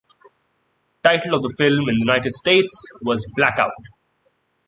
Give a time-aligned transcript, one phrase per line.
[1.03, 3.69] The title of the film in the United States was Blackout.